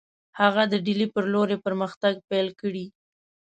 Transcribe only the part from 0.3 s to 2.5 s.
هغه د ډهلي پر لور یې پرمختګ پیل